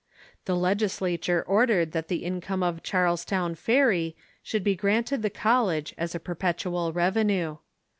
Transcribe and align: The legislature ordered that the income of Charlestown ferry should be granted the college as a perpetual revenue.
The 0.45 0.55
legislature 0.55 1.43
ordered 1.43 1.91
that 1.91 2.07
the 2.07 2.23
income 2.25 2.63
of 2.63 2.81
Charlestown 2.81 3.53
ferry 3.53 4.15
should 4.41 4.63
be 4.63 4.75
granted 4.75 5.21
the 5.21 5.29
college 5.29 5.93
as 5.95 6.15
a 6.15 6.19
perpetual 6.19 6.91
revenue. 6.91 7.57